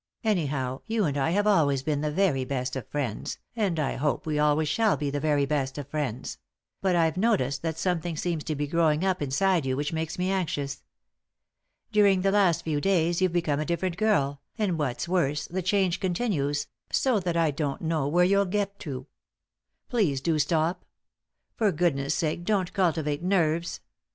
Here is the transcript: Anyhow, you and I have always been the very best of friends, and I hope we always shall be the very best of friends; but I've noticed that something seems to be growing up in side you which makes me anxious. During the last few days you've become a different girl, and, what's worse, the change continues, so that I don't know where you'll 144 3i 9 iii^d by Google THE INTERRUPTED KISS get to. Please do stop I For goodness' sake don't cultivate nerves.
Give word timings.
Anyhow, 0.23 0.81
you 0.87 1.03
and 1.05 1.15
I 1.15 1.29
have 1.29 1.45
always 1.45 1.83
been 1.83 2.01
the 2.01 2.09
very 2.09 2.43
best 2.43 2.75
of 2.75 2.87
friends, 2.87 3.37
and 3.55 3.79
I 3.79 3.97
hope 3.97 4.25
we 4.25 4.39
always 4.39 4.67
shall 4.67 4.97
be 4.97 5.11
the 5.11 5.19
very 5.19 5.45
best 5.45 5.77
of 5.77 5.89
friends; 5.89 6.39
but 6.81 6.95
I've 6.95 7.17
noticed 7.17 7.61
that 7.61 7.77
something 7.77 8.17
seems 8.17 8.43
to 8.45 8.55
be 8.55 8.65
growing 8.65 9.05
up 9.05 9.21
in 9.21 9.29
side 9.29 9.63
you 9.63 9.77
which 9.77 9.93
makes 9.93 10.17
me 10.17 10.31
anxious. 10.31 10.81
During 11.91 12.21
the 12.21 12.31
last 12.31 12.63
few 12.63 12.81
days 12.81 13.21
you've 13.21 13.31
become 13.31 13.59
a 13.59 13.63
different 13.63 13.95
girl, 13.95 14.41
and, 14.57 14.79
what's 14.79 15.07
worse, 15.07 15.45
the 15.45 15.61
change 15.61 15.99
continues, 15.99 16.65
so 16.91 17.19
that 17.19 17.37
I 17.37 17.51
don't 17.51 17.81
know 17.83 18.07
where 18.07 18.25
you'll 18.25 18.39
144 18.45 19.01
3i 19.01 19.03
9 19.03 19.03
iii^d 19.03 19.03
by 19.05 19.05
Google 19.05 19.05
THE 19.05 19.13
INTERRUPTED 19.13 19.13
KISS 19.21 19.85
get 19.85 19.85
to. 19.85 19.89
Please 19.99 20.21
do 20.21 20.39
stop 20.39 20.83
I 20.83 21.57
For 21.57 21.71
goodness' 21.71 22.15
sake 22.15 22.43
don't 22.43 22.73
cultivate 22.73 23.21
nerves. 23.21 23.81